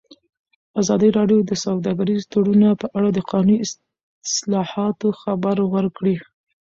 ازادي 0.81 1.09
راډیو 1.17 1.39
د 1.45 1.51
سوداګریز 1.63 2.21
تړونونه 2.31 2.69
په 2.81 2.87
اړه 2.97 3.09
د 3.13 3.19
قانوني 3.31 3.57
اصلاحاتو 4.27 5.07
خبر 5.21 5.57
ورکړی. 5.75 6.15